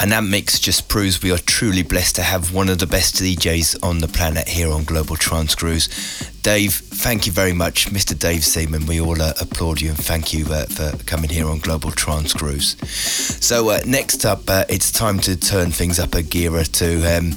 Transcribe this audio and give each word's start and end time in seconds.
And 0.00 0.12
that 0.12 0.22
mix 0.22 0.60
just 0.60 0.88
proves 0.88 1.22
we 1.22 1.32
are 1.32 1.38
truly 1.38 1.82
blessed 1.82 2.16
to 2.16 2.22
have 2.22 2.54
one 2.54 2.68
of 2.68 2.78
the 2.78 2.86
best 2.86 3.16
DJs 3.16 3.82
on 3.82 3.98
the 3.98 4.06
planet 4.06 4.48
here 4.48 4.70
on 4.70 4.84
Global 4.84 5.16
Grooves. 5.16 5.88
Dave, 6.42 6.72
thank 6.72 7.26
you 7.26 7.32
very 7.32 7.52
much, 7.52 7.90
Mr. 7.90 8.16
Dave 8.16 8.44
Seaman. 8.44 8.86
We 8.86 9.00
all 9.00 9.20
uh, 9.20 9.32
applaud 9.40 9.80
you 9.80 9.88
and 9.90 9.98
thank 9.98 10.32
you 10.32 10.46
uh, 10.50 10.66
for 10.66 10.96
coming 11.04 11.28
here 11.28 11.46
on 11.46 11.58
Global 11.58 11.90
Grooves. 11.90 12.76
So, 13.44 13.70
uh, 13.70 13.80
next 13.86 14.24
up, 14.24 14.42
uh, 14.48 14.64
it's 14.68 14.92
time 14.92 15.18
to 15.20 15.36
turn 15.36 15.72
things 15.72 15.98
up 15.98 16.14
a 16.14 16.22
gear 16.22 16.54
or 16.54 16.64
two. 16.64 17.02
Um, 17.04 17.32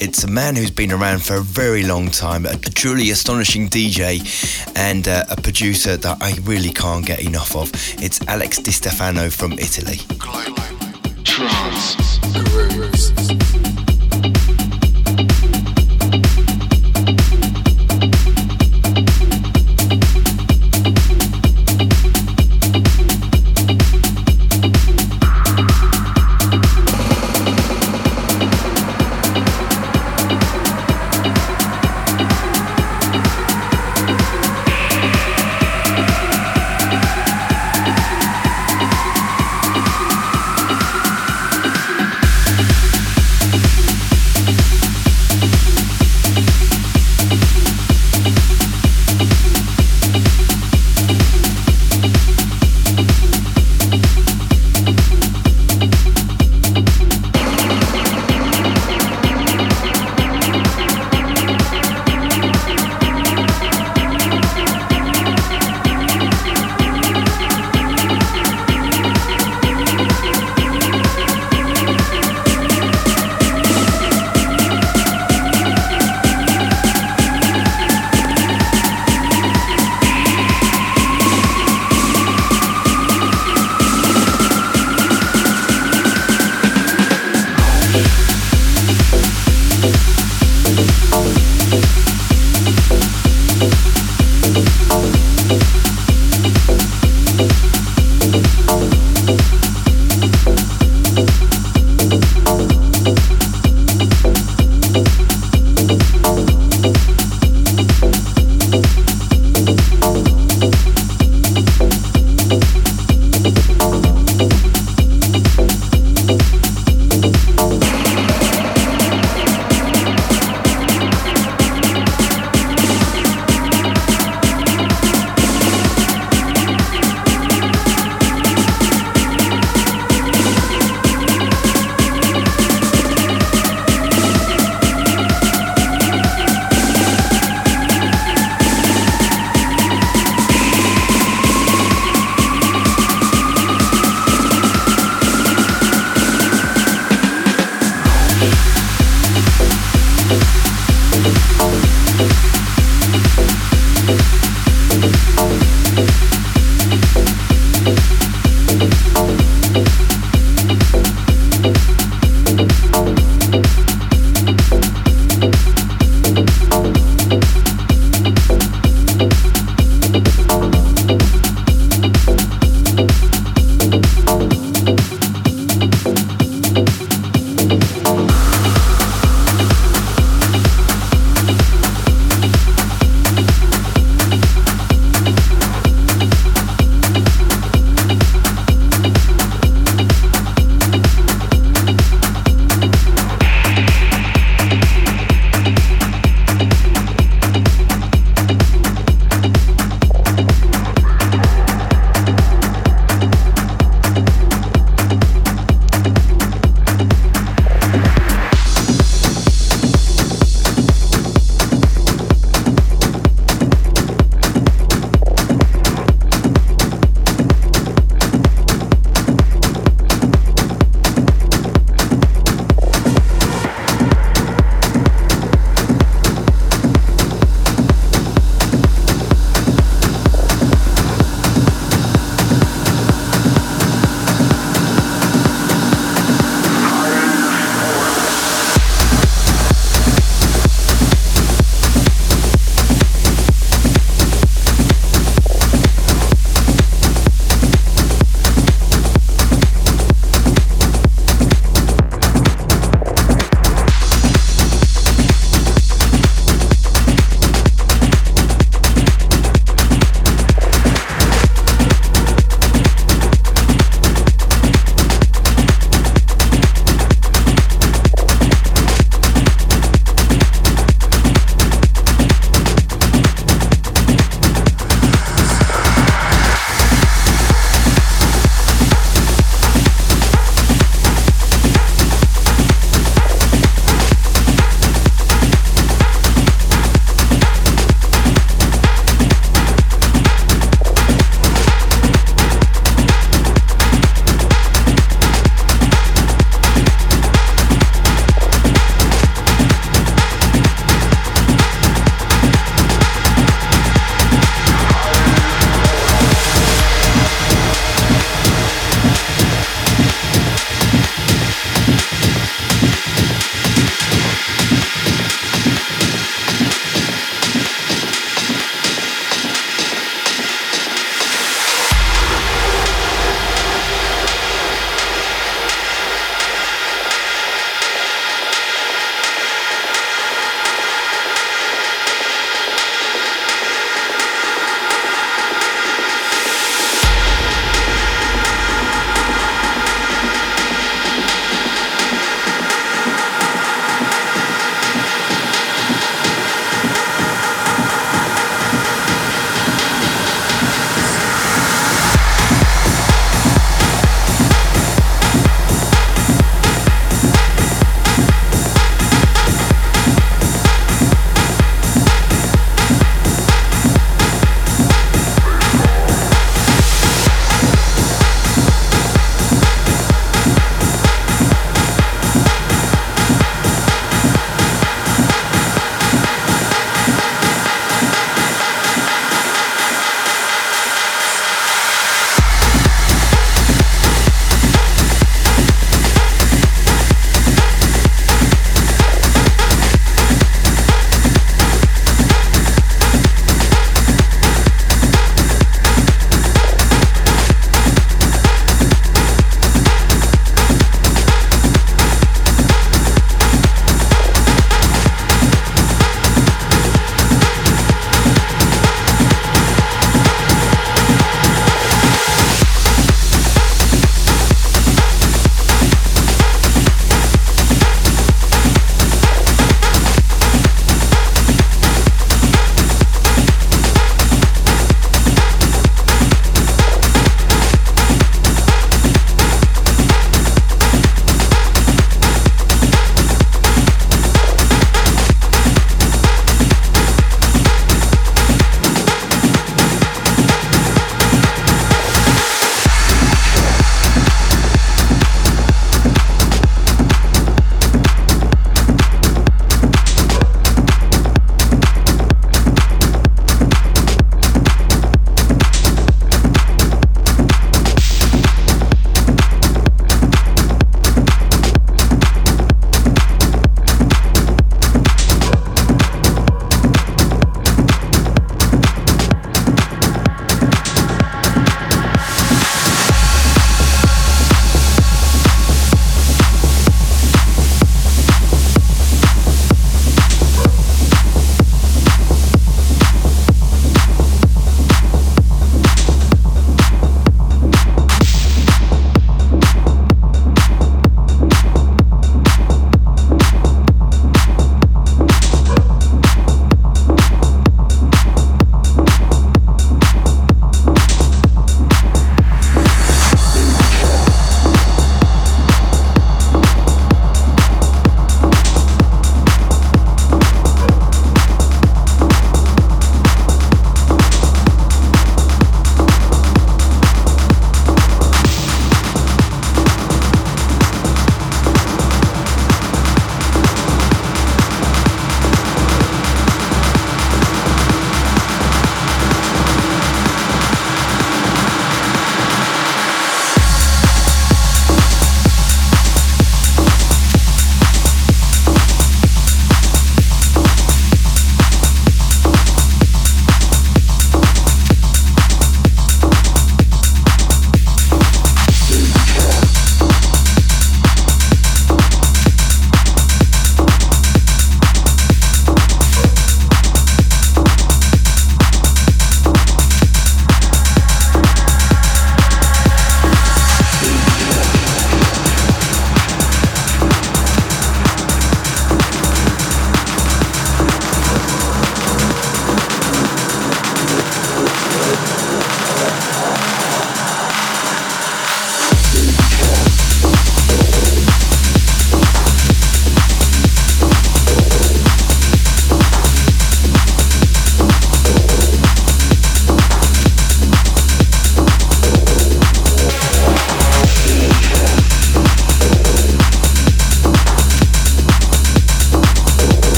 it's 0.00 0.22
a 0.22 0.28
man 0.28 0.54
who's 0.54 0.70
been 0.70 0.92
around 0.92 1.24
for 1.24 1.36
a 1.36 1.42
very 1.42 1.82
long 1.82 2.10
time, 2.10 2.46
a, 2.46 2.56
truly 2.56 3.10
astonishing 3.10 3.68
DJ 3.68 4.22
and 4.76 5.08
uh, 5.08 5.24
a 5.30 5.36
producer 5.40 5.96
that 5.96 6.22
I 6.22 6.34
really 6.42 6.72
can't 6.72 7.04
get 7.04 7.24
enough 7.24 7.56
of. 7.56 7.72
It's 8.00 8.20
Alex 8.28 8.58
Di 8.58 8.70
Stefano 8.70 9.30
from 9.30 9.54
Italy. 9.54 9.98
Trance. 11.34 12.14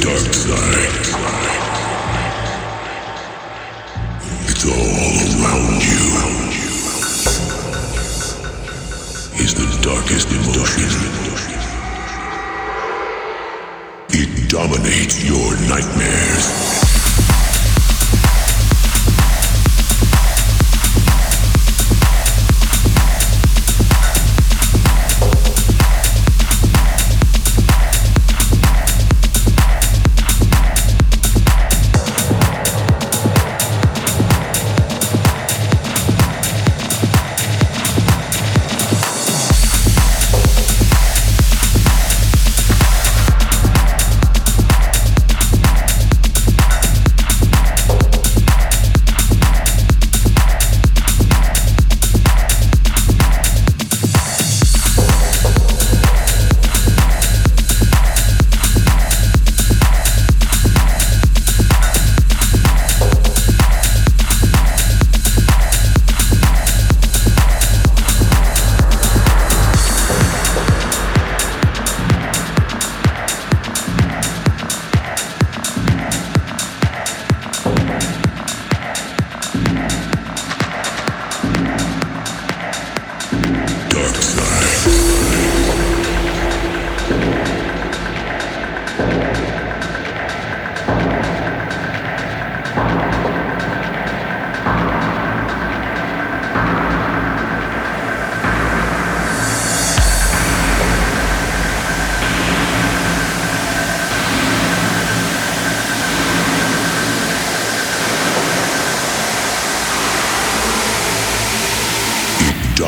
dark 0.00 0.32
side. 0.32 0.89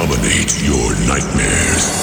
dominate 0.03 0.61
your 0.65 0.97
nightmares. 1.07 2.03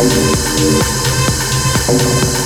Thank 0.00 0.14
you. 2.34 2.39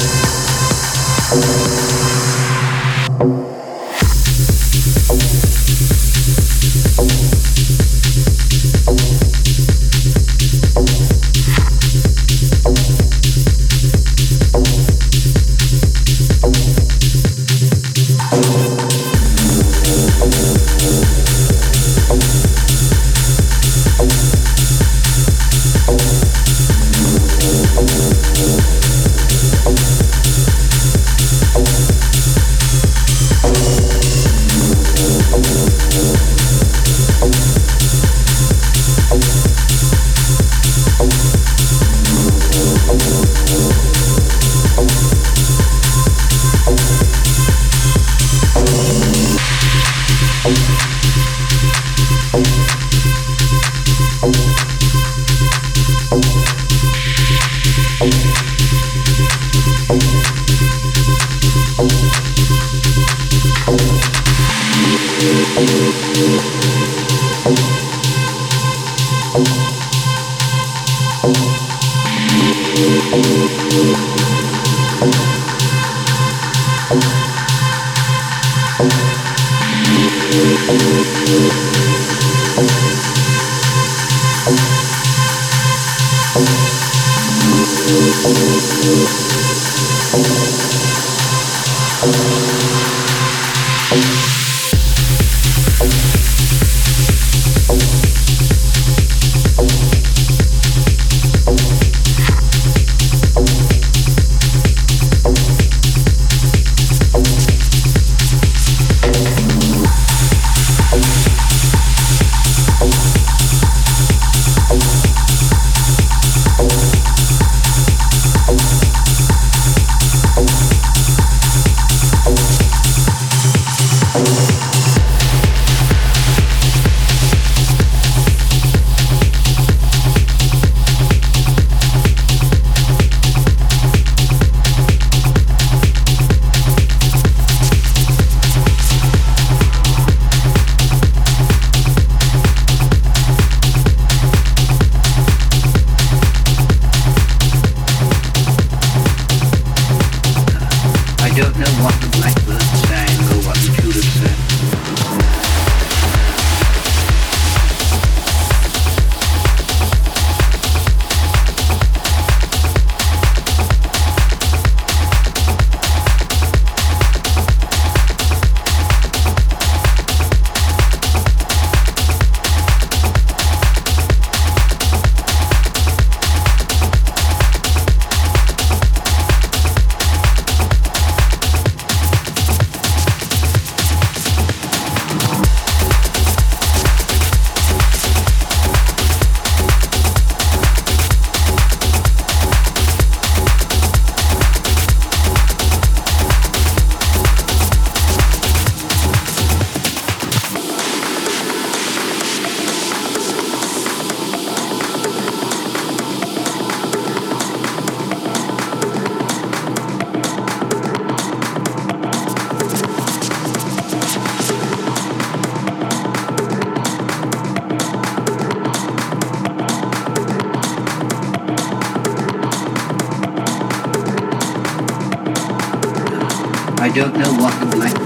don't 226.95 227.13
know 227.19 227.33
what 227.43 227.53
I'm 227.55 227.71
like. 227.81 228.04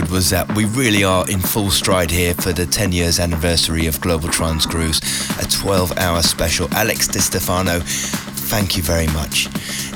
Good 0.00 0.10
was 0.10 0.30
that? 0.30 0.56
We 0.56 0.64
really 0.64 1.04
are 1.04 1.24
in 1.30 1.38
full 1.38 1.70
stride 1.70 2.10
here 2.10 2.34
for 2.34 2.52
the 2.52 2.66
10 2.66 2.90
years 2.90 3.20
anniversary 3.20 3.86
of 3.86 4.00
Global 4.00 4.28
Trance 4.28 4.66
Grooves, 4.66 4.98
a 5.38 5.46
12 5.46 5.96
hour 5.98 6.20
special. 6.20 6.66
Alex 6.74 7.06
Di 7.06 7.20
Stefano, 7.20 7.78
thank 7.78 8.76
you 8.76 8.82
very 8.82 9.06
much. 9.06 9.46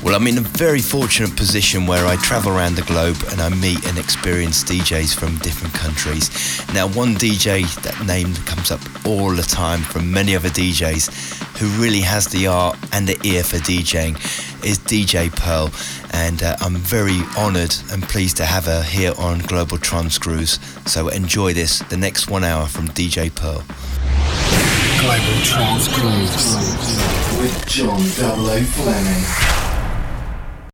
Well, 0.01 0.15
I'm 0.15 0.25
in 0.27 0.37
a 0.37 0.47
very 0.55 0.79
fortunate 0.79 1.35
position 1.35 1.85
where 1.85 2.05
I 2.05 2.15
travel 2.15 2.53
around 2.53 2.75
the 2.75 2.83
globe 2.83 3.17
and 3.31 3.41
I 3.41 3.49
meet 3.49 3.85
and 3.87 3.97
experience 3.97 4.63
DJs 4.63 5.19
from 5.19 5.37
different 5.39 5.73
countries. 5.73 6.29
Now, 6.73 6.87
one 6.87 7.15
DJ, 7.15 7.67
that 7.83 8.05
name 8.07 8.33
comes 8.45 8.71
up 8.71 8.79
all 9.05 9.31
the 9.31 9.43
time 9.43 9.81
from 9.81 10.09
many 10.09 10.33
other 10.33 10.47
DJs 10.47 11.57
who 11.57 11.67
really 11.83 11.99
has 11.99 12.25
the 12.27 12.47
art 12.47 12.79
and 12.93 13.05
the 13.05 13.19
ear 13.27 13.43
for 13.43 13.57
DJing 13.57 14.15
is 14.63 14.79
DJ 14.79 15.29
Pearl. 15.29 15.69
And 16.19 16.43
uh, 16.43 16.57
I'm 16.59 16.75
very 16.75 17.21
honored 17.37 17.73
and 17.91 18.03
pleased 18.03 18.35
to 18.37 18.45
have 18.45 18.65
her 18.65 18.83
here 18.83 19.13
on 19.17 19.39
Global 19.39 19.77
Grooves. 19.77 20.59
So 20.85 21.07
enjoy 21.07 21.53
this, 21.53 21.79
the 21.79 21.95
next 21.95 22.29
one 22.29 22.43
hour 22.43 22.67
from 22.67 22.89
DJ 22.89 23.33
Pearl. 23.33 23.63
Global 24.99 25.39
Grooves 25.95 26.55
with 27.39 27.65
John 27.67 28.01
00 28.01 28.63
Fleming. 28.63 29.48